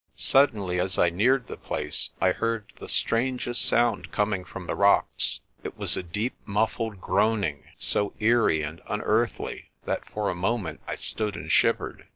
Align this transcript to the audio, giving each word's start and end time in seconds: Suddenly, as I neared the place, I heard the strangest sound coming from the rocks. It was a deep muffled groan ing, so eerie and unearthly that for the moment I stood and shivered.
Suddenly, 0.15 0.79
as 0.79 0.97
I 0.97 1.11
neared 1.11 1.45
the 1.45 1.57
place, 1.57 2.09
I 2.19 2.31
heard 2.31 2.73
the 2.77 2.89
strangest 2.89 3.63
sound 3.63 4.11
coming 4.11 4.43
from 4.43 4.65
the 4.65 4.73
rocks. 4.73 5.41
It 5.63 5.77
was 5.77 5.95
a 5.95 6.01
deep 6.01 6.33
muffled 6.43 6.99
groan 6.99 7.43
ing, 7.43 7.65
so 7.77 8.15
eerie 8.19 8.63
and 8.63 8.81
unearthly 8.89 9.69
that 9.85 10.09
for 10.09 10.29
the 10.29 10.33
moment 10.33 10.81
I 10.87 10.95
stood 10.95 11.35
and 11.35 11.51
shivered. 11.51 12.07